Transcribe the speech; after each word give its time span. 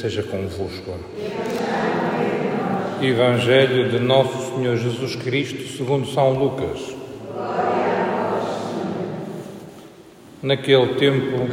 Esteja 0.00 0.22
convosco. 0.22 0.94
Evangelho 3.02 3.90
de 3.90 3.98
Nosso 3.98 4.54
Senhor 4.54 4.74
Jesus 4.78 5.14
Cristo, 5.14 5.76
segundo 5.76 6.06
São 6.06 6.32
Lucas. 6.32 6.96
Naquele 10.42 10.94
tempo, 10.94 11.46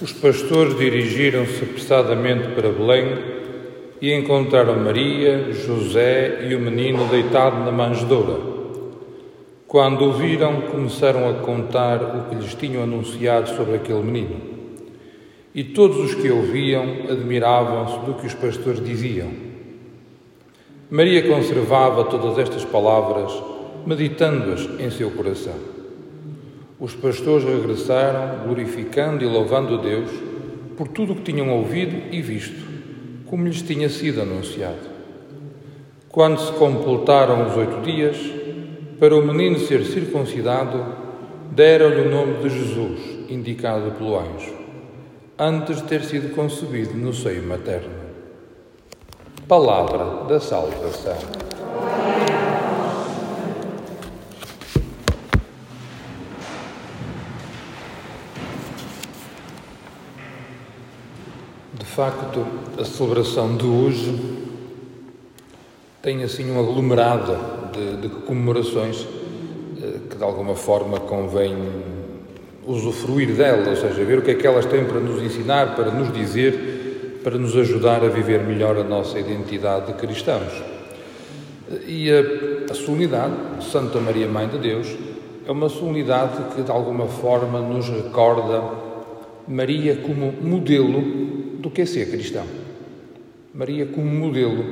os 0.00 0.14
pastores 0.14 0.78
dirigiram-se 0.78 1.62
apressadamente 1.62 2.48
para 2.54 2.70
Belém 2.70 3.18
e 4.00 4.14
encontraram 4.14 4.82
Maria, 4.82 5.52
José 5.52 6.38
e 6.48 6.54
o 6.54 6.60
menino 6.60 7.06
deitado 7.08 7.58
na 7.66 7.70
manjedoura. 7.70 8.40
Quando 9.68 10.06
o 10.06 10.12
viram, 10.14 10.62
começaram 10.62 11.28
a 11.28 11.34
contar 11.34 12.02
o 12.02 12.30
que 12.30 12.36
lhes 12.36 12.54
tinham 12.54 12.82
anunciado 12.82 13.50
sobre 13.50 13.74
aquele 13.74 14.02
menino. 14.02 14.53
E 15.54 15.62
todos 15.62 15.98
os 15.98 16.14
que 16.16 16.28
ouviam 16.32 16.82
admiravam-se 17.08 18.04
do 18.04 18.14
que 18.14 18.26
os 18.26 18.34
pastores 18.34 18.84
diziam. 18.84 19.30
Maria 20.90 21.22
conservava 21.28 22.02
todas 22.06 22.36
estas 22.38 22.64
palavras, 22.64 23.32
meditando-as 23.86 24.68
em 24.80 24.90
seu 24.90 25.12
coração. 25.12 25.54
Os 26.80 26.96
pastores 26.96 27.44
regressaram, 27.44 28.48
glorificando 28.48 29.22
e 29.22 29.28
louvando 29.28 29.76
a 29.76 29.78
Deus 29.80 30.10
por 30.76 30.88
tudo 30.88 31.12
o 31.12 31.16
que 31.16 31.32
tinham 31.32 31.48
ouvido 31.50 32.12
e 32.12 32.20
visto, 32.20 32.60
como 33.26 33.46
lhes 33.46 33.62
tinha 33.62 33.88
sido 33.88 34.22
anunciado. 34.22 34.90
Quando 36.08 36.40
se 36.40 36.50
completaram 36.54 37.46
os 37.46 37.56
oito 37.56 37.80
dias, 37.82 38.18
para 38.98 39.14
o 39.14 39.24
menino 39.24 39.60
ser 39.60 39.84
circuncidado, 39.84 40.84
deram-lhe 41.52 42.08
o 42.08 42.10
nome 42.10 42.42
de 42.42 42.48
Jesus, 42.48 43.00
indicado 43.28 43.92
pelo 43.92 44.18
anjo 44.18 44.63
antes 45.38 45.78
de 45.78 45.82
ter 45.84 46.04
sido 46.04 46.34
concebido 46.34 46.94
no 46.94 47.12
seio 47.12 47.42
materno. 47.42 48.04
Palavra 49.48 50.24
da 50.28 50.38
salvação. 50.38 51.16
De 61.72 61.84
facto, 61.84 62.46
a 62.78 62.84
celebração 62.84 63.56
de 63.56 63.66
hoje 63.66 64.44
tem 66.00 66.22
assim 66.22 66.50
um 66.50 66.60
aglomerado 66.60 67.36
de, 67.72 67.96
de 67.96 68.08
comemorações 68.22 69.06
eh, 69.80 69.98
que 70.08 70.16
de 70.16 70.22
alguma 70.24 70.54
forma 70.54 71.00
convém 71.00 71.54
usufruir 72.66 73.32
dela, 73.34 73.68
ou 73.68 73.76
seja, 73.76 74.04
ver 74.04 74.18
o 74.18 74.22
que 74.22 74.30
é 74.30 74.34
que 74.34 74.46
elas 74.46 74.66
têm 74.66 74.84
para 74.84 75.00
nos 75.00 75.22
ensinar, 75.22 75.74
para 75.76 75.90
nos 75.90 76.12
dizer, 76.12 77.20
para 77.22 77.38
nos 77.38 77.56
ajudar 77.56 78.04
a 78.04 78.08
viver 78.08 78.42
melhor 78.42 78.76
a 78.76 78.84
nossa 78.84 79.18
identidade 79.18 79.86
de 79.86 79.92
cristãos. 79.94 80.52
E 81.86 82.10
a, 82.10 82.70
a 82.70 82.74
solenidade 82.74 83.34
de 83.58 83.64
Santa 83.64 83.98
Maria 83.98 84.28
Mãe 84.28 84.48
de 84.48 84.58
Deus 84.58 84.94
é 85.46 85.50
uma 85.50 85.68
solenidade 85.68 86.54
que 86.54 86.62
de 86.62 86.70
alguma 86.70 87.06
forma 87.06 87.60
nos 87.60 87.88
recorda 87.88 88.62
Maria 89.46 89.96
como 89.96 90.32
modelo 90.40 91.02
do 91.58 91.70
que 91.70 91.82
é 91.82 91.86
ser 91.86 92.10
cristão. 92.10 92.44
Maria 93.52 93.86
como 93.86 94.06
modelo 94.06 94.64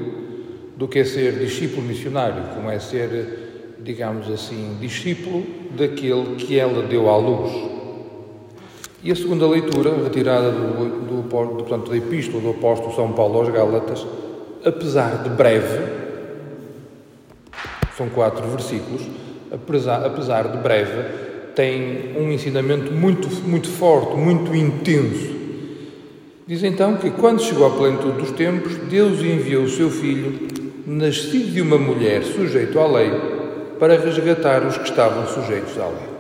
do 0.77 0.89
que 0.89 0.99
é 0.99 1.05
ser 1.05 1.39
discípulo 1.39 1.87
missionário, 1.87 2.55
como 2.55 2.71
é 2.71 2.79
ser, 2.79 3.77
digamos 3.81 4.31
assim, 4.31 4.77
discípulo 4.81 5.45
daquele 5.77 6.37
que 6.37 6.59
ela 6.59 6.83
deu 6.83 7.09
à 7.09 7.17
luz. 7.17 7.82
E 9.05 9.11
a 9.11 9.17
segunda 9.17 9.49
leitura, 9.49 9.91
retirada 10.01 10.53
do, 10.53 11.01
do, 11.07 11.23
do, 11.23 11.29
portanto, 11.29 11.91
da 11.91 11.97
Epístola 11.97 12.41
do 12.41 12.51
Apóstolo 12.51 12.95
São 12.95 13.13
Paulo 13.13 13.41
aos 13.41 13.49
Gálatas, 13.49 14.07
apesar 14.65 15.25
de 15.25 15.31
breve, 15.31 16.03
são 17.97 18.09
quatro 18.09 18.47
versículos, 18.47 19.03
apesar, 19.53 20.07
apesar 20.07 20.49
de 20.49 20.59
breve, 20.59 21.03
tem 21.57 22.17
um 22.17 22.31
ensinamento 22.31 22.93
muito, 22.93 23.29
muito 23.45 23.69
forte, 23.69 24.17
muito 24.17 24.55
intenso. 24.55 25.33
Diz 26.47 26.63
então 26.63 26.97
que 26.97 27.11
quando 27.11 27.43
chegou 27.43 27.67
à 27.67 27.71
plenitude 27.71 28.19
dos 28.19 28.31
tempos, 28.31 28.77
Deus 28.89 29.21
enviou 29.21 29.65
o 29.65 29.69
seu 29.69 29.91
Filho, 29.91 30.49
nascido 30.87 31.53
de 31.53 31.61
uma 31.61 31.79
mulher 31.79 32.23
sujeito 32.23 32.79
à 32.79 32.87
lei, 32.87 33.11
para 33.81 33.99
resgatar 33.99 34.65
os 34.65 34.77
que 34.77 34.89
estavam 34.89 35.27
sujeitos 35.27 35.77
à 35.77 35.87
lei. 35.87 36.12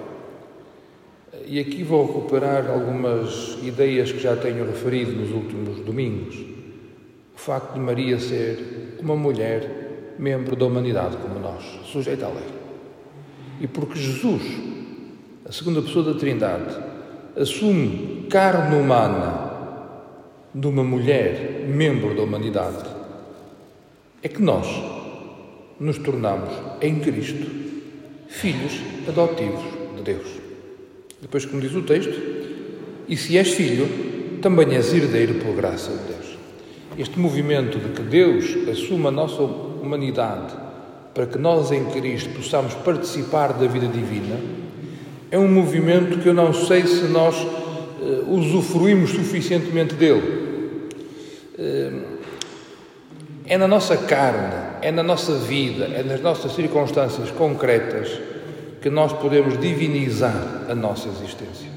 E 1.52 1.60
aqui 1.60 1.82
vou 1.82 2.06
recuperar 2.06 2.70
algumas 2.70 3.58
ideias 3.62 4.10
que 4.10 4.18
já 4.18 4.34
tenho 4.34 4.64
referido 4.64 5.12
nos 5.12 5.30
últimos 5.32 5.80
domingos. 5.80 6.34
O 6.34 7.38
facto 7.38 7.74
de 7.74 7.78
Maria 7.78 8.18
ser 8.18 8.96
uma 9.02 9.14
mulher, 9.14 10.14
membro 10.18 10.56
da 10.56 10.64
humanidade 10.64 11.18
como 11.18 11.38
nós, 11.38 11.62
sujeita 11.84 12.24
à 12.24 12.30
lei. 12.30 12.48
E 13.60 13.66
porque 13.66 13.98
Jesus, 13.98 14.42
a 15.46 15.52
segunda 15.52 15.82
pessoa 15.82 16.14
da 16.14 16.18
Trindade, 16.18 16.74
assume 17.36 18.28
carne 18.30 18.74
humana 18.74 19.50
de 20.54 20.66
uma 20.66 20.82
mulher, 20.82 21.66
membro 21.69 22.16
da 22.16 22.22
humanidade, 22.22 22.82
é 24.22 24.28
que 24.28 24.40
nós 24.40 24.66
nos 25.78 25.98
tornamos, 25.98 26.48
em 26.80 26.98
Cristo, 26.98 27.46
filhos 28.26 28.72
adotivos 29.06 29.60
de 29.98 30.02
Deus. 30.02 30.51
Depois, 31.22 31.46
como 31.46 31.62
diz 31.62 31.72
o 31.72 31.82
texto, 31.82 32.20
e 33.08 33.16
se 33.16 33.38
és 33.38 33.52
filho, 33.52 33.88
também 34.42 34.74
és 34.74 34.92
herdeiro 34.92 35.34
por 35.34 35.54
graça 35.54 35.92
de 35.92 36.12
Deus. 36.12 36.36
Este 36.98 37.18
movimento 37.18 37.78
de 37.78 37.90
que 37.90 38.02
Deus 38.02 38.68
assuma 38.68 39.08
a 39.08 39.12
nossa 39.12 39.40
humanidade 39.40 40.52
para 41.14 41.26
que 41.26 41.38
nós 41.38 41.70
em 41.70 41.84
Cristo 41.86 42.30
possamos 42.30 42.74
participar 42.74 43.52
da 43.52 43.66
vida 43.69 43.86
divina 43.86 44.36
é 45.30 45.38
um 45.38 45.48
movimento 45.48 46.19
que 46.19 46.28
eu 46.28 46.34
não 46.34 46.52
sei 46.52 46.86
se 46.86 47.04
nós 47.04 47.36
uh, 47.36 48.28
usufruímos 48.28 49.10
suficientemente 49.10 49.94
dele. 49.94 50.90
Uh, 51.56 52.02
é 53.46 53.56
na 53.56 53.68
nossa 53.68 53.96
carne, 53.96 54.54
é 54.82 54.90
na 54.90 55.02
nossa 55.04 55.36
vida, 55.36 55.84
é 55.84 56.02
nas 56.02 56.20
nossas 56.20 56.52
circunstâncias 56.52 57.30
concretas 57.30 58.10
que 58.82 58.90
nós 58.90 59.12
podemos 59.12 59.56
divinizar 59.58 60.67
a 60.69 60.75
nossa 60.75 61.08
existência. 61.08 61.70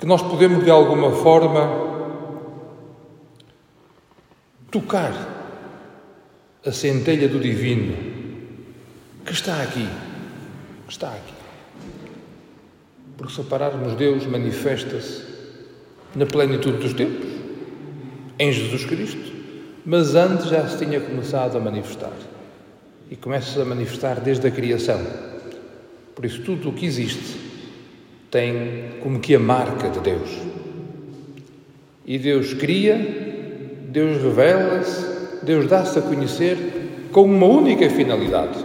Que 0.00 0.04
nós 0.04 0.20
podemos, 0.20 0.64
de 0.64 0.70
alguma 0.70 1.12
forma, 1.12 1.94
tocar 4.68 5.12
a 6.66 6.72
centelha 6.72 7.28
do 7.28 7.38
divino 7.38 7.96
que 9.24 9.32
está 9.32 9.62
aqui. 9.62 9.88
Que 10.86 10.92
está 10.92 11.08
aqui. 11.08 11.34
Porque 13.16 13.32
se 13.32 13.42
pararmos, 13.44 13.94
Deus 13.94 14.26
manifesta-se 14.26 15.24
na 16.16 16.26
plenitude 16.26 16.78
dos 16.78 16.94
tempos, 16.94 17.28
em 18.38 18.52
Jesus 18.52 18.84
Cristo, 18.84 19.32
mas 19.86 20.16
antes 20.16 20.46
já 20.46 20.66
se 20.66 20.84
tinha 20.84 21.00
começado 21.00 21.56
a 21.56 21.60
manifestar. 21.60 22.12
E 23.08 23.14
começa 23.14 23.62
a 23.62 23.64
manifestar 23.64 24.18
desde 24.18 24.48
a 24.48 24.50
criação 24.50 25.00
por 26.14 26.24
isso, 26.24 26.42
tudo 26.42 26.68
o 26.68 26.72
que 26.72 26.86
existe 26.86 27.40
tem 28.30 28.98
como 29.02 29.20
que 29.20 29.34
a 29.34 29.38
marca 29.38 29.88
de 29.88 30.00
Deus. 30.00 30.30
E 32.06 32.18
Deus 32.18 32.52
cria, 32.54 32.96
Deus 33.88 34.22
revela-se, 34.22 35.44
Deus 35.44 35.66
dá-se 35.66 35.98
a 35.98 36.02
conhecer 36.02 37.08
com 37.12 37.22
uma 37.22 37.46
única 37.46 37.88
finalidade. 37.90 38.58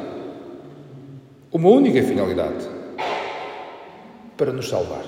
Uma 1.52 1.70
única 1.70 2.02
finalidade: 2.04 2.68
para 4.38 4.52
nos 4.52 4.70
salvar, 4.70 5.06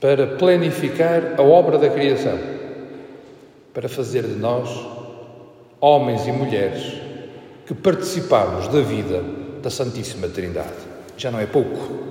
para 0.00 0.26
planificar 0.26 1.34
a 1.38 1.42
obra 1.42 1.78
da 1.78 1.88
criação, 1.88 2.38
para 3.72 3.88
fazer 3.88 4.22
de 4.22 4.34
nós 4.34 4.68
homens 5.80 6.26
e 6.26 6.32
mulheres 6.32 7.00
que 7.66 7.74
participamos 7.74 8.68
da 8.68 8.80
vida 8.80 9.43
da 9.64 9.70
Santíssima 9.70 10.28
Trindade. 10.28 10.68
Já 11.16 11.30
não 11.30 11.40
é 11.40 11.46
pouco. 11.46 12.04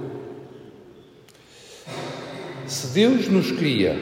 Se 2.66 2.88
Deus 2.88 3.28
nos 3.28 3.52
cria 3.52 3.96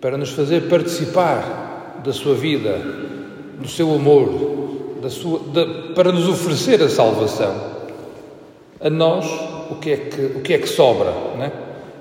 para 0.00 0.16
nos 0.16 0.30
fazer 0.30 0.68
participar 0.68 2.00
da 2.04 2.12
sua 2.12 2.36
vida, 2.36 2.78
do 3.58 3.68
seu 3.68 3.92
amor, 3.92 4.98
da 5.02 5.10
sua, 5.10 5.40
para 5.96 6.12
nos 6.12 6.28
oferecer 6.28 6.80
a 6.80 6.88
salvação, 6.88 7.72
a 8.80 8.88
nós 8.88 9.26
o 9.68 9.76
que 9.76 9.90
é 9.90 9.96
que, 9.96 10.20
o 10.20 10.40
que, 10.40 10.54
é 10.54 10.58
que 10.58 10.68
sobra? 10.68 11.10
Não 11.10 11.42
é? 11.42 11.52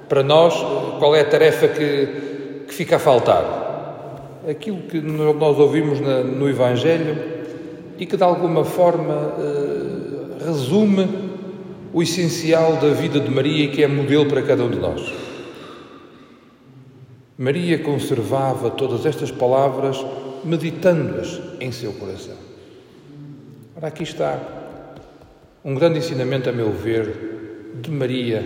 Para 0.07 0.21
nós, 0.21 0.53
qual 0.99 1.15
é 1.15 1.21
a 1.21 1.25
tarefa 1.25 1.67
que, 1.69 2.65
que 2.67 2.73
fica 2.73 2.97
a 2.97 2.99
faltar? 2.99 4.41
Aquilo 4.47 4.77
que 4.83 5.01
nós 5.01 5.57
ouvimos 5.57 5.99
na, 5.99 6.21
no 6.21 6.47
Evangelho 6.47 7.17
e 7.97 8.05
que 8.05 8.17
de 8.17 8.23
alguma 8.23 8.65
forma 8.65 9.35
eh, 9.39 9.70
resume 10.45 11.07
o 11.93 12.01
essencial 12.01 12.77
da 12.77 12.89
vida 12.89 13.19
de 13.19 13.29
Maria 13.29 13.65
e 13.65 13.67
que 13.69 13.83
é 13.83 13.87
modelo 13.87 14.25
para 14.27 14.41
cada 14.41 14.63
um 14.63 14.69
de 14.69 14.79
nós. 14.79 15.01
Maria 17.37 17.79
conservava 17.79 18.69
todas 18.69 19.05
estas 19.05 19.31
palavras, 19.31 19.97
meditando-as 20.43 21.41
em 21.59 21.71
seu 21.71 21.91
coração. 21.93 22.35
Ora, 23.75 23.87
aqui 23.87 24.03
está 24.03 24.39
um 25.63 25.73
grande 25.75 25.99
ensinamento, 25.99 26.49
a 26.49 26.51
meu 26.51 26.71
ver, 26.71 27.79
de 27.81 27.89
Maria 27.89 28.43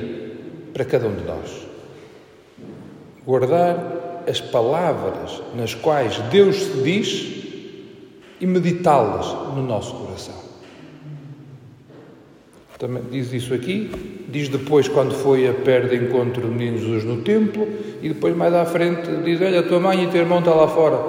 para 0.73 0.85
cada 0.85 1.07
um 1.07 1.15
de 1.15 1.23
nós. 1.23 1.67
Guardar 3.25 4.23
as 4.27 4.39
palavras 4.39 5.41
nas 5.55 5.73
quais 5.73 6.17
Deus 6.31 6.55
se 6.55 6.83
diz 6.83 7.45
e 8.39 8.45
meditá-las 8.45 9.55
no 9.55 9.61
nosso 9.61 9.91
coração. 9.91 10.04
Também 12.85 13.01
diz 13.09 13.33
isso 13.33 13.51
aqui, 13.51 13.89
diz 14.29 14.47
depois 14.47 14.87
quando 14.87 15.11
foi 15.15 15.47
a 15.47 15.53
pé 15.53 15.79
de 15.79 15.95
encontro 15.95 16.39
do 16.39 16.49
menino 16.49 16.77
Jesus 16.77 17.03
no 17.03 17.23
templo, 17.23 17.67
e 17.99 18.09
depois 18.09 18.35
mais 18.37 18.53
à 18.53 18.63
frente 18.63 19.09
diz: 19.23 19.41
Olha, 19.41 19.61
a 19.61 19.63
tua 19.63 19.79
mãe 19.79 20.03
e 20.03 20.05
o 20.05 20.11
teu 20.11 20.21
irmão 20.21 20.37
estão 20.37 20.55
lá 20.55 20.67
fora. 20.67 20.99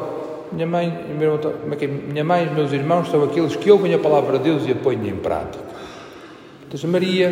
Minha 0.50 0.66
mãe, 0.66 1.04
meu 1.18 1.34
irmão, 1.34 1.52
é 1.78 1.86
minha 1.86 2.24
mãe 2.24 2.48
e 2.50 2.54
meus 2.54 2.72
irmãos 2.72 3.10
são 3.10 3.22
aqueles 3.24 3.56
que 3.56 3.70
ouvem 3.70 3.92
a 3.92 3.98
palavra 3.98 4.38
de 4.38 4.44
Deus 4.44 4.66
e 4.66 4.72
a 4.72 4.74
põem 4.74 5.06
em 5.06 5.16
prática. 5.16 5.62
Então, 6.66 6.88
Maria, 6.88 7.30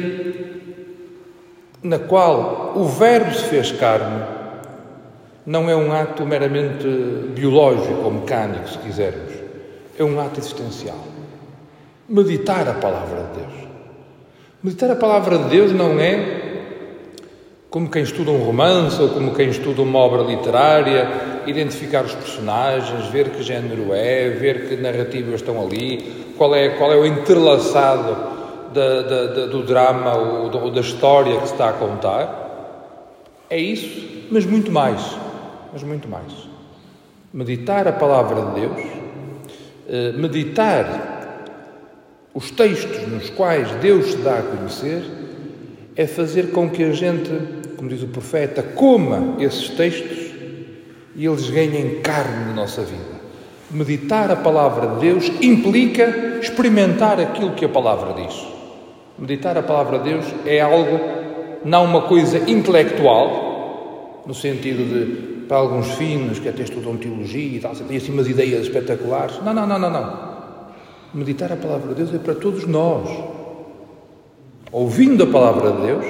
na 1.82 2.00
qual 2.00 2.75
o 2.76 2.85
Verbo 2.85 3.32
se 3.32 3.44
fez 3.44 3.73
carne, 3.73 4.26
não 5.46 5.70
é 5.70 5.75
um 5.75 5.91
ato 5.91 6.26
meramente 6.26 6.87
biológico 7.35 8.02
ou 8.05 8.11
mecânico, 8.11 8.69
se 8.69 8.76
quisermos. 8.76 9.32
É 9.99 10.05
um 10.05 10.20
ato 10.20 10.38
existencial. 10.38 11.02
Meditar 12.06 12.69
a 12.69 12.75
palavra 12.75 13.23
de 13.32 13.41
Deus. 13.41 13.73
Meditar 14.64 14.90
a 14.90 14.96
palavra 14.96 15.37
de 15.37 15.50
Deus 15.50 15.72
não 15.72 16.00
é 16.00 16.62
como 17.69 17.90
quem 17.90 18.02
estuda 18.02 18.31
um 18.31 18.43
romance 18.43 18.99
ou 18.99 19.11
como 19.11 19.34
quem 19.34 19.50
estuda 19.50 19.82
uma 19.82 19.99
obra 19.99 20.22
literária, 20.22 21.43
identificar 21.46 22.02
os 22.02 22.14
personagens, 22.14 23.06
ver 23.08 23.28
que 23.28 23.43
género 23.43 23.93
é, 23.93 24.31
ver 24.31 24.66
que 24.66 24.76
narrativas 24.76 25.34
estão 25.34 25.61
ali, 25.61 26.32
qual 26.38 26.55
é, 26.55 26.70
qual 26.70 26.90
é 26.90 26.96
o 26.96 27.05
entrelaçado 27.05 28.16
da, 28.72 29.02
da, 29.02 29.26
da, 29.26 29.46
do 29.49 29.64
drama 29.64 30.16
ou, 30.16 30.62
ou 30.62 30.70
da 30.70 30.81
história 30.81 31.38
que 31.40 31.46
se 31.46 31.52
está 31.52 31.69
a 31.69 31.75
contar. 31.75 33.37
É 33.50 33.58
isso, 33.58 34.26
mas 34.31 34.46
muito 34.46 34.72
mais. 34.72 35.14
Mas 35.75 35.82
muito 35.82 36.08
mais. 36.08 36.32
Meditar 37.34 37.87
a 37.87 37.93
palavra 37.93 38.46
de 38.46 38.60
Deus, 38.62 38.87
eh, 39.90 40.12
meditar 40.12 41.13
os 42.34 42.50
textos 42.50 43.06
nos 43.06 43.31
quais 43.31 43.70
Deus 43.76 44.10
se 44.10 44.16
dá 44.16 44.40
a 44.40 44.42
conhecer 44.42 45.04
é 45.94 46.04
fazer 46.04 46.50
com 46.50 46.69
que 46.69 46.82
a 46.82 46.90
gente, 46.90 47.31
como 47.76 47.88
diz 47.88 48.02
o 48.02 48.08
profeta, 48.08 48.60
coma 48.60 49.36
esses 49.38 49.69
textos 49.69 50.34
e 51.14 51.25
eles 51.25 51.48
ganhem 51.48 52.00
carne 52.00 52.46
na 52.46 52.52
nossa 52.52 52.82
vida. 52.82 53.14
Meditar 53.70 54.32
a 54.32 54.36
palavra 54.36 54.94
de 54.94 55.00
Deus 55.00 55.31
implica 55.40 56.38
experimentar 56.42 57.20
aquilo 57.20 57.52
que 57.52 57.64
a 57.64 57.69
palavra 57.69 58.20
diz. 58.20 58.46
Meditar 59.16 59.56
a 59.56 59.62
palavra 59.62 60.00
de 60.00 60.10
Deus 60.10 60.26
é 60.44 60.60
algo, 60.60 60.98
não 61.64 61.84
uma 61.84 62.02
coisa 62.02 62.50
intelectual, 62.50 64.25
no 64.26 64.34
sentido 64.34 64.84
de, 64.84 65.46
para 65.46 65.58
alguns 65.58 65.92
finos 65.92 66.40
que 66.40 66.48
até 66.48 66.64
estudam 66.64 66.96
teologia 66.96 67.58
e 67.58 67.60
tal, 67.60 67.76
têm 67.76 67.96
assim 67.96 68.12
umas 68.12 68.28
ideias 68.28 68.62
espetaculares. 68.62 69.40
Não, 69.44 69.54
não, 69.54 69.66
não, 69.66 69.78
não, 69.78 69.90
não. 69.90 70.33
Meditar 71.14 71.52
a 71.52 71.56
palavra 71.56 71.90
de 71.90 71.94
Deus 71.94 72.12
é 72.12 72.19
para 72.19 72.34
todos 72.34 72.66
nós. 72.66 73.08
Ouvindo 74.72 75.22
a 75.22 75.26
palavra 75.28 75.70
de 75.70 75.82
Deus, 75.82 76.05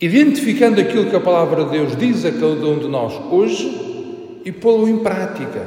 identificando 0.00 0.80
aquilo 0.80 1.10
que 1.10 1.16
a 1.16 1.20
palavra 1.20 1.64
de 1.64 1.70
Deus 1.72 1.96
diz 1.96 2.24
a 2.24 2.30
cada 2.30 2.46
um 2.46 2.78
de 2.78 2.86
nós 2.86 3.12
hoje 3.32 4.40
e 4.44 4.52
pô-lo 4.52 4.88
em 4.88 4.98
prática 4.98 5.66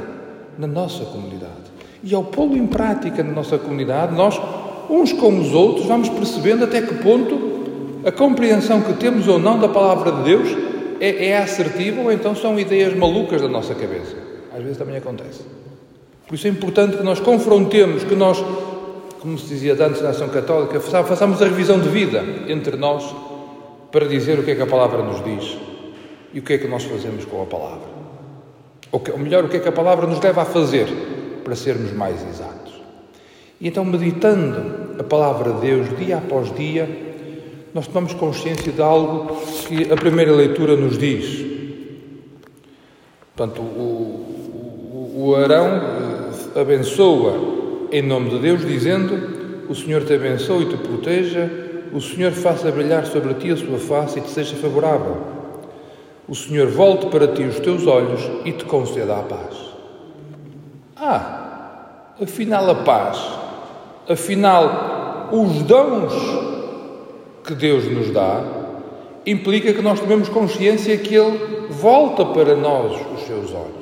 na 0.56 0.66
nossa 0.66 1.04
comunidade. 1.04 1.68
E 2.02 2.14
ao 2.14 2.24
pô-lo 2.24 2.56
em 2.56 2.66
prática 2.66 3.22
na 3.22 3.32
nossa 3.32 3.58
comunidade, 3.58 4.14
nós, 4.14 4.40
uns 4.88 5.12
com 5.12 5.38
os 5.38 5.52
outros, 5.52 5.84
vamos 5.84 6.08
percebendo 6.08 6.64
até 6.64 6.80
que 6.80 6.94
ponto 6.94 7.58
a 8.02 8.10
compreensão 8.10 8.80
que 8.80 8.94
temos 8.94 9.28
ou 9.28 9.38
não 9.38 9.58
da 9.58 9.68
palavra 9.68 10.12
de 10.12 10.22
Deus 10.22 10.48
é, 11.00 11.26
é 11.26 11.36
assertiva 11.36 12.00
ou 12.00 12.10
então 12.10 12.34
são 12.34 12.58
ideias 12.58 12.96
malucas 12.96 13.42
da 13.42 13.48
nossa 13.48 13.74
cabeça. 13.74 14.16
Às 14.56 14.62
vezes 14.62 14.78
também 14.78 14.96
acontece. 14.96 15.57
Por 16.28 16.34
isso 16.34 16.46
é 16.46 16.50
importante 16.50 16.98
que 16.98 17.02
nós 17.02 17.18
confrontemos, 17.20 18.04
que 18.04 18.14
nós, 18.14 18.44
como 19.18 19.38
se 19.38 19.46
dizia 19.46 19.72
antes 19.82 20.02
na 20.02 20.10
ação 20.10 20.28
católica, 20.28 20.78
façamos 20.78 21.40
a 21.40 21.46
revisão 21.46 21.80
de 21.80 21.88
vida 21.88 22.22
entre 22.48 22.76
nós 22.76 23.02
para 23.90 24.06
dizer 24.06 24.38
o 24.38 24.42
que 24.42 24.50
é 24.50 24.54
que 24.54 24.60
a 24.60 24.66
palavra 24.66 25.02
nos 25.02 25.24
diz 25.24 25.56
e 26.34 26.40
o 26.40 26.42
que 26.42 26.52
é 26.52 26.58
que 26.58 26.68
nós 26.68 26.84
fazemos 26.84 27.24
com 27.24 27.42
a 27.42 27.46
palavra. 27.46 27.88
Ou, 28.92 29.02
melhor, 29.18 29.46
o 29.46 29.48
que 29.48 29.56
é 29.56 29.60
que 29.60 29.68
a 29.68 29.72
palavra 29.72 30.06
nos 30.06 30.20
leva 30.20 30.42
a 30.42 30.44
fazer 30.44 30.86
para 31.42 31.56
sermos 31.56 31.94
mais 31.94 32.22
exatos. 32.28 32.74
E 33.58 33.66
então, 33.66 33.82
meditando 33.82 35.00
a 35.00 35.04
palavra 35.04 35.54
de 35.54 35.60
Deus 35.60 35.96
dia 35.96 36.18
após 36.18 36.54
dia, 36.54 36.88
nós 37.72 37.86
tomamos 37.86 38.12
consciência 38.12 38.70
de 38.70 38.82
algo 38.82 39.34
que 39.66 39.90
a 39.90 39.96
primeira 39.96 40.32
leitura 40.32 40.76
nos 40.76 40.98
diz. 40.98 41.46
Portanto, 43.34 43.62
o, 43.62 45.12
o, 45.16 45.28
o 45.28 45.34
Arão 45.34 46.17
abençoa 46.54 47.58
em 47.90 48.02
nome 48.02 48.30
de 48.30 48.38
Deus, 48.38 48.66
dizendo: 48.66 49.66
O 49.68 49.74
Senhor 49.74 50.04
te 50.04 50.14
abençoe 50.14 50.64
e 50.64 50.68
te 50.68 50.76
proteja, 50.76 51.50
o 51.92 52.00
Senhor 52.00 52.32
faça 52.32 52.70
brilhar 52.70 53.06
sobre 53.06 53.34
ti 53.34 53.50
a 53.50 53.56
sua 53.56 53.78
face 53.78 54.18
e 54.18 54.22
te 54.22 54.30
seja 54.30 54.56
favorável. 54.56 55.16
O 56.28 56.34
Senhor 56.34 56.68
volte 56.68 57.06
para 57.06 57.28
ti 57.28 57.42
os 57.42 57.58
teus 57.60 57.86
olhos 57.86 58.20
e 58.44 58.52
te 58.52 58.64
conceda 58.64 59.16
a 59.16 59.22
paz. 59.22 59.56
Ah, 60.96 62.14
afinal 62.20 62.68
a 62.70 62.74
paz, 62.74 63.18
afinal 64.08 65.30
os 65.32 65.62
dons 65.62 66.12
que 67.44 67.54
Deus 67.54 67.84
nos 67.90 68.10
dá, 68.10 68.42
implica 69.24 69.72
que 69.72 69.80
nós 69.80 70.00
tomemos 70.00 70.28
consciência 70.28 70.96
que 70.98 71.14
Ele 71.14 71.68
volta 71.70 72.26
para 72.26 72.54
nós 72.54 73.00
os 73.14 73.26
seus 73.26 73.52
olhos 73.52 73.77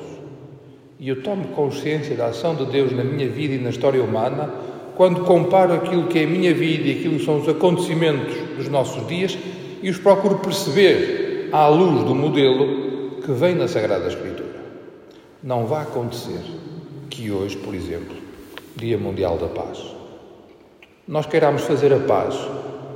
e 0.98 1.08
eu 1.08 1.22
tomo 1.22 1.48
consciência 1.48 2.16
da 2.16 2.26
ação 2.26 2.54
de 2.54 2.66
Deus 2.66 2.92
na 2.92 3.04
minha 3.04 3.28
vida 3.28 3.54
e 3.54 3.58
na 3.58 3.70
história 3.70 4.02
humana 4.02 4.52
quando 4.96 5.24
comparo 5.24 5.74
aquilo 5.74 6.06
que 6.06 6.18
é 6.18 6.24
a 6.24 6.26
minha 6.26 6.54
vida 6.54 6.88
e 6.88 6.98
aquilo 6.98 7.18
que 7.18 7.24
são 7.24 7.40
os 7.40 7.48
acontecimentos 7.48 8.34
dos 8.56 8.68
nossos 8.68 9.06
dias 9.06 9.36
e 9.82 9.90
os 9.90 9.98
procuro 9.98 10.38
perceber 10.38 11.50
à 11.52 11.68
luz 11.68 12.02
do 12.04 12.14
modelo 12.14 13.20
que 13.20 13.30
vem 13.32 13.54
na 13.54 13.68
Sagrada 13.68 14.08
Escritura. 14.08 14.56
Não 15.42 15.66
vai 15.66 15.82
acontecer 15.82 16.40
que 17.10 17.30
hoje, 17.30 17.56
por 17.58 17.74
exemplo, 17.74 18.16
Dia 18.74 18.96
Mundial 18.96 19.36
da 19.36 19.48
Paz, 19.48 19.78
nós 21.06 21.26
queiramos 21.26 21.62
fazer 21.62 21.92
a 21.92 22.00
paz 22.00 22.34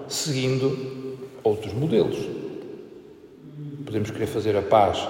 seguindo 0.09 1.17
outros 1.45 1.73
modelos. 1.75 2.19
Podemos 3.85 4.11
querer 4.11 4.27
fazer 4.27 4.57
a 4.57 4.63
paz 4.63 5.07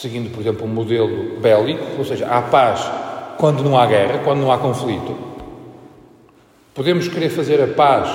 seguindo, 0.00 0.30
por 0.30 0.40
exemplo, 0.40 0.64
um 0.64 0.70
modelo 0.70 1.40
bélico, 1.40 1.84
ou 1.98 2.04
seja, 2.04 2.26
há 2.26 2.40
paz 2.42 2.90
quando 3.38 3.62
não 3.62 3.78
há 3.78 3.86
guerra, 3.86 4.20
quando 4.24 4.40
não 4.40 4.52
há 4.52 4.58
conflito. 4.58 5.16
Podemos 6.74 7.08
querer 7.08 7.28
fazer 7.28 7.62
a 7.62 7.66
paz 7.66 8.08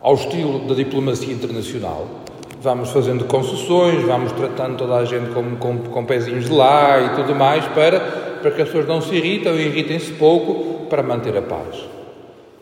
ao 0.00 0.14
estilo 0.14 0.60
da 0.60 0.74
diplomacia 0.74 1.32
internacional. 1.32 2.06
Vamos 2.60 2.90
fazendo 2.90 3.24
concessões, 3.24 4.02
vamos 4.02 4.32
tratando 4.32 4.76
toda 4.76 4.96
a 4.96 5.04
gente 5.04 5.32
com, 5.32 5.56
com, 5.56 5.78
com 5.78 6.04
pezinhos 6.04 6.46
de 6.46 6.52
lá 6.52 7.00
e 7.00 7.16
tudo 7.16 7.34
mais 7.34 7.64
para, 7.68 8.00
para 8.40 8.50
que 8.50 8.62
as 8.62 8.68
pessoas 8.68 8.86
não 8.86 9.00
se 9.00 9.14
irritem 9.14 9.52
ou 9.52 9.58
irritem-se 9.58 10.12
pouco 10.12 10.86
para 10.86 11.02
manter 11.02 11.36
a 11.36 11.42
paz. 11.42 11.84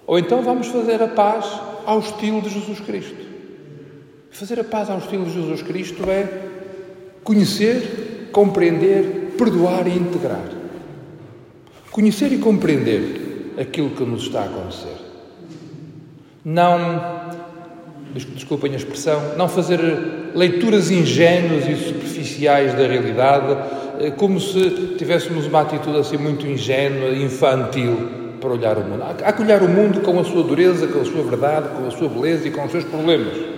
Ou 0.06 0.18
então 0.18 0.42
vamos 0.42 0.68
fazer 0.68 1.02
a 1.02 1.08
paz 1.08 1.60
ao 1.86 1.98
estilo 1.98 2.40
de 2.40 2.48
Jesus 2.48 2.80
Cristo. 2.80 3.24
Fazer 4.30 4.58
a 4.60 4.64
paz 4.64 4.90
ao 4.90 4.98
estilo 4.98 5.24
de 5.24 5.32
Jesus 5.32 5.62
Cristo 5.62 6.02
é 6.08 6.54
Conhecer, 7.24 8.28
compreender, 8.30 9.34
perdoar 9.38 9.88
e 9.88 9.96
integrar. 9.96 10.44
Conhecer 11.90 12.32
e 12.32 12.38
compreender 12.38 13.54
aquilo 13.58 13.90
que 13.90 14.04
nos 14.04 14.24
está 14.24 14.42
a 14.42 14.44
acontecer. 14.44 14.96
Não, 16.44 17.32
desculpem 18.34 18.72
a 18.74 18.76
expressão, 18.76 19.36
não 19.36 19.48
fazer 19.48 19.80
leituras 20.34 20.90
ingênuas 20.90 21.66
e 21.66 21.76
superficiais 21.76 22.74
da 22.74 22.86
realidade, 22.86 23.56
eh, 24.00 24.10
como 24.10 24.38
se 24.38 24.94
tivéssemos 24.98 25.46
uma 25.46 25.62
atitude 25.62 25.98
assim 25.98 26.18
muito 26.18 26.46
ingênua, 26.46 27.10
infantil 27.10 28.24
para 28.40 28.50
olhar 28.50 28.76
o 28.76 28.82
mundo. 28.82 29.02
Há 29.24 29.32
que 29.32 29.40
olhar 29.40 29.62
o 29.62 29.68
mundo 29.68 30.00
com 30.00 30.20
a 30.20 30.24
sua 30.24 30.42
dureza, 30.42 30.86
com 30.86 31.00
a 31.00 31.04
sua 31.04 31.22
verdade, 31.22 31.68
com 31.68 31.86
a 31.86 31.90
sua 31.90 32.08
beleza 32.08 32.46
e 32.46 32.50
com 32.50 32.64
os 32.64 32.70
seus 32.70 32.84
problemas. 32.84 33.53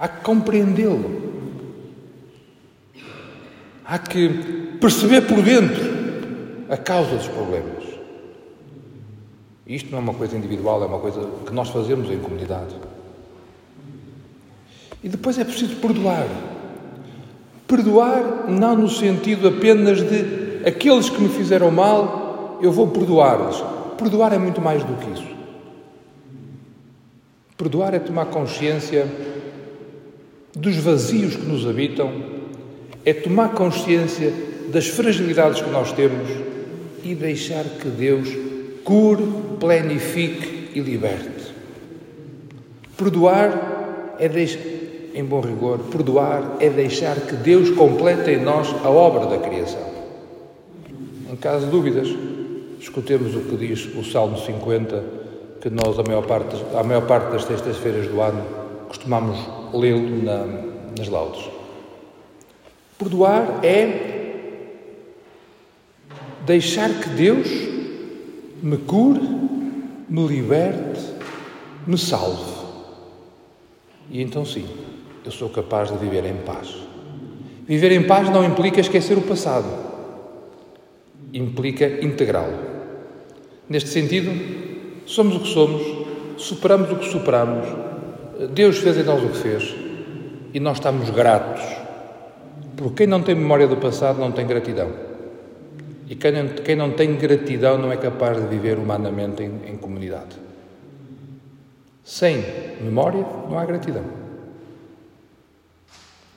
Há 0.00 0.08
que 0.08 0.22
compreendê-lo. 0.22 1.30
Há 3.84 3.98
que 3.98 4.78
perceber 4.80 5.20
por 5.26 5.42
dentro 5.42 6.00
a 6.70 6.76
causa 6.78 7.16
dos 7.16 7.28
problemas. 7.28 7.84
Isto 9.66 9.90
não 9.90 9.98
é 9.98 10.00
uma 10.00 10.14
coisa 10.14 10.38
individual, 10.38 10.82
é 10.82 10.86
uma 10.86 11.00
coisa 11.00 11.28
que 11.44 11.52
nós 11.52 11.68
fazemos 11.68 12.10
em 12.10 12.18
comunidade. 12.18 12.74
E 15.04 15.08
depois 15.08 15.38
é 15.38 15.44
preciso 15.44 15.76
perdoar. 15.76 16.26
Perdoar 17.66 18.50
não 18.50 18.76
no 18.76 18.88
sentido 18.88 19.48
apenas 19.48 19.98
de 20.02 20.66
aqueles 20.66 21.10
que 21.10 21.20
me 21.20 21.28
fizeram 21.28 21.70
mal, 21.70 22.58
eu 22.62 22.72
vou 22.72 22.88
perdoá-los. 22.88 23.62
Perdoar 23.98 24.32
é 24.32 24.38
muito 24.38 24.62
mais 24.62 24.82
do 24.82 24.94
que 24.94 25.10
isso. 25.10 25.28
Perdoar 27.58 27.92
é 27.92 27.98
tomar 27.98 28.26
consciência 28.26 29.06
dos 30.54 30.76
vazios 30.76 31.36
que 31.36 31.46
nos 31.46 31.66
habitam, 31.66 32.10
é 33.04 33.12
tomar 33.12 33.50
consciência 33.50 34.32
das 34.72 34.86
fragilidades 34.88 35.60
que 35.60 35.70
nós 35.70 35.92
temos 35.92 36.28
e 37.02 37.14
deixar 37.14 37.64
que 37.64 37.88
Deus 37.88 38.28
cure, 38.84 39.22
planifique 39.58 40.70
e 40.74 40.80
liberte. 40.80 41.52
Perdoar 42.96 44.16
é 44.18 44.28
deixar, 44.28 44.60
em 45.14 45.24
bom 45.24 45.40
rigor, 45.40 45.78
perdoar 45.90 46.56
é 46.60 46.68
deixar 46.68 47.16
que 47.16 47.36
Deus 47.36 47.70
complete 47.70 48.30
em 48.30 48.42
nós 48.42 48.68
a 48.84 48.90
obra 48.90 49.26
da 49.26 49.38
criação. 49.38 49.90
Em 51.32 51.36
caso 51.36 51.64
de 51.64 51.70
dúvidas, 51.70 52.08
escutemos 52.78 53.34
o 53.34 53.40
que 53.40 53.56
diz 53.56 53.88
o 53.96 54.04
Salmo 54.04 54.36
50, 54.38 55.04
que 55.60 55.70
nós, 55.70 55.98
a 55.98 56.02
maior 56.02 56.26
parte, 56.26 56.56
a 56.74 56.82
maior 56.82 57.06
parte 57.06 57.32
das 57.32 57.44
sextas-feiras 57.44 58.06
do 58.06 58.20
ano, 58.20 58.59
costumamos 58.90 59.38
lê-lo 59.72 60.24
na, 60.24 60.44
nas 60.98 61.08
laudes. 61.08 61.48
Perdoar 62.98 63.64
é 63.64 64.66
deixar 66.44 66.90
que 67.00 67.08
Deus 67.10 67.48
me 68.60 68.78
cure, 68.78 69.20
me 70.08 70.26
liberte, 70.26 71.00
me 71.86 71.96
salve. 71.96 72.52
E 74.10 74.20
então 74.20 74.44
sim, 74.44 74.66
eu 75.24 75.30
sou 75.30 75.48
capaz 75.48 75.92
de 75.92 75.96
viver 75.96 76.24
em 76.24 76.38
paz. 76.38 76.74
Viver 77.68 77.92
em 77.92 78.04
paz 78.08 78.28
não 78.28 78.44
implica 78.44 78.80
esquecer 78.80 79.16
o 79.16 79.22
passado, 79.22 79.68
implica 81.32 82.04
integrá-lo. 82.04 82.58
Neste 83.68 83.90
sentido, 83.90 84.32
somos 85.06 85.36
o 85.36 85.40
que 85.40 85.48
somos, 85.48 85.82
superamos 86.38 86.90
o 86.90 86.96
que 86.96 87.08
superamos, 87.08 87.68
Deus 88.48 88.78
fez 88.78 88.96
em 88.96 89.02
nós 89.02 89.22
o 89.22 89.28
que 89.28 89.38
fez 89.38 89.74
e 90.54 90.60
nós 90.60 90.78
estamos 90.78 91.10
gratos. 91.10 91.62
Porque 92.76 92.98
quem 92.98 93.06
não 93.06 93.22
tem 93.22 93.34
memória 93.34 93.68
do 93.68 93.76
passado 93.76 94.18
não 94.18 94.32
tem 94.32 94.46
gratidão. 94.46 94.90
E 96.08 96.14
quem 96.14 96.32
não, 96.32 96.48
quem 96.48 96.74
não 96.74 96.92
tem 96.92 97.14
gratidão 97.16 97.76
não 97.76 97.92
é 97.92 97.96
capaz 97.96 98.40
de 98.40 98.48
viver 98.48 98.78
humanamente 98.78 99.42
em, 99.42 99.72
em 99.72 99.76
comunidade. 99.76 100.36
Sem 102.02 102.42
memória 102.80 103.24
não 103.48 103.58
há 103.58 103.64
gratidão. 103.66 104.04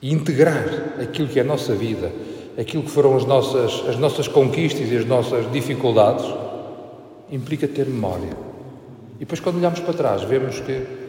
E 0.02 0.12
integrar 0.12 0.66
aquilo 1.02 1.30
que 1.30 1.40
é 1.40 1.42
a 1.42 1.46
nossa 1.46 1.74
vida, 1.74 2.12
aquilo 2.60 2.84
que 2.84 2.92
foram 2.92 3.16
as 3.16 3.26
nossas, 3.26 3.88
as 3.88 3.98
nossas 3.98 4.28
conquistas 4.28 4.92
e 4.92 4.98
as 4.98 5.06
nossas 5.06 5.50
dificuldades, 5.52 6.26
implica 7.32 7.68
ter 7.68 7.88
memória. 7.88 8.36
E 9.16 9.20
depois, 9.20 9.40
quando 9.40 9.56
olhamos 9.56 9.80
para 9.80 9.94
trás, 9.94 10.24
vemos 10.24 10.60
que 10.60 11.03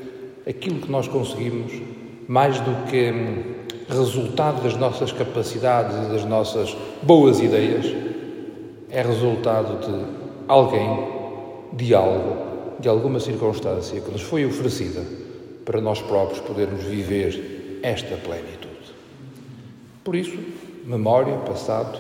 aquilo 0.46 0.80
que 0.80 0.90
nós 0.90 1.08
conseguimos, 1.08 1.72
mais 2.28 2.60
do 2.60 2.86
que 2.90 3.12
resultado 3.88 4.62
das 4.62 4.76
nossas 4.76 5.12
capacidades 5.12 5.96
e 6.06 6.12
das 6.12 6.24
nossas 6.24 6.76
boas 7.02 7.40
ideias, 7.40 7.86
é 8.90 9.02
resultado 9.02 9.86
de 9.86 10.04
alguém, 10.48 11.08
de 11.72 11.94
algo, 11.94 12.36
de 12.78 12.88
alguma 12.88 13.20
circunstância 13.20 14.00
que 14.00 14.10
nos 14.10 14.22
foi 14.22 14.46
oferecida 14.46 15.02
para 15.64 15.80
nós 15.80 16.00
próprios 16.00 16.40
podermos 16.40 16.84
viver 16.84 17.80
esta 17.82 18.16
plenitude. 18.16 18.64
Por 20.02 20.14
isso, 20.14 20.38
memória, 20.84 21.36
passado, 21.38 21.98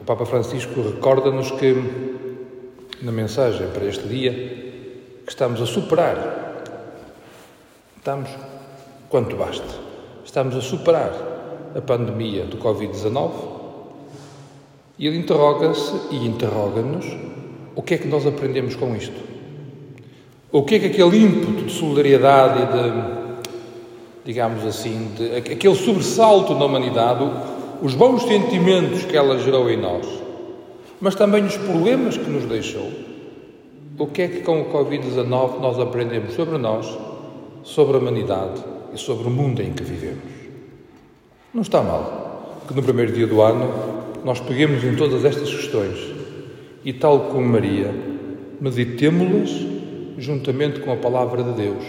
o 0.00 0.04
Papa 0.04 0.24
Francisco 0.24 0.80
recorda-nos 0.80 1.50
que, 1.50 1.74
na 3.02 3.12
mensagem 3.12 3.68
para 3.68 3.84
este 3.84 4.08
dia, 4.08 4.32
que 4.32 5.30
estamos 5.30 5.60
a 5.60 5.66
superar 5.66 6.45
Estamos 8.06 8.30
quanto 9.08 9.34
basta. 9.34 9.66
Estamos 10.24 10.54
a 10.54 10.60
superar 10.60 11.12
a 11.74 11.80
pandemia 11.80 12.44
do 12.44 12.56
Covid-19 12.56 13.32
e 14.96 15.08
ele 15.08 15.18
interroga-se 15.18 15.92
e 16.12 16.24
interroga-nos 16.24 17.04
o 17.74 17.82
que 17.82 17.94
é 17.94 17.98
que 17.98 18.06
nós 18.06 18.24
aprendemos 18.24 18.76
com 18.76 18.94
isto. 18.94 19.20
O 20.52 20.62
que 20.62 20.76
é 20.76 20.78
que 20.78 20.86
aquele 20.86 21.20
ímpeto 21.20 21.64
de 21.64 21.72
solidariedade 21.72 22.60
e 22.62 22.66
de, 22.66 23.52
digamos 24.24 24.64
assim, 24.64 25.10
de, 25.16 25.38
aquele 25.38 25.74
sobressalto 25.74 26.54
na 26.54 26.64
humanidade, 26.64 27.28
os 27.82 27.96
bons 27.96 28.22
sentimentos 28.22 29.04
que 29.04 29.16
ela 29.16 29.36
gerou 29.40 29.68
em 29.68 29.78
nós, 29.78 30.06
mas 31.00 31.16
também 31.16 31.44
os 31.44 31.56
problemas 31.56 32.16
que 32.16 32.30
nos 32.30 32.44
deixou, 32.44 32.88
o 33.98 34.06
que 34.06 34.22
é 34.22 34.28
que 34.28 34.40
com 34.42 34.60
o 34.60 34.66
Covid-19 34.66 35.58
nós 35.58 35.80
aprendemos 35.80 36.34
sobre 36.34 36.56
nós 36.56 37.05
sobre 37.66 37.96
a 37.96 37.98
humanidade 37.98 38.62
e 38.94 38.98
sobre 38.98 39.26
o 39.26 39.30
mundo 39.30 39.60
em 39.60 39.72
que 39.72 39.82
vivemos. 39.82 40.22
Não 41.52 41.62
está 41.62 41.82
mal 41.82 42.62
que 42.66 42.74
no 42.74 42.82
primeiro 42.82 43.12
dia 43.12 43.26
do 43.26 43.42
ano 43.42 43.68
nós 44.24 44.40
peguemos 44.40 44.84
em 44.84 44.94
todas 44.94 45.24
estas 45.24 45.52
questões 45.52 45.98
e, 46.84 46.92
tal 46.92 47.28
como 47.28 47.46
Maria, 47.46 47.92
meditemo-las 48.60 49.50
juntamente 50.16 50.80
com 50.80 50.92
a 50.92 50.96
palavra 50.96 51.42
de 51.42 51.52
Deus 51.52 51.84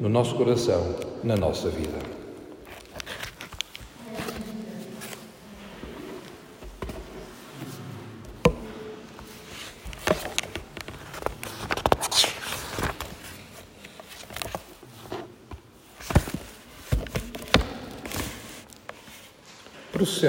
no 0.00 0.08
nosso 0.08 0.34
coração, 0.34 0.96
na 1.22 1.36
nossa 1.36 1.68
vida. 1.70 2.11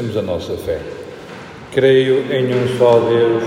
Processemos 0.04 0.18
a 0.18 0.22
nossa 0.22 0.58
fé. 0.58 0.80
Creio 1.72 2.32
em 2.32 2.54
um 2.54 2.78
só 2.78 3.00
Deus, 3.00 3.44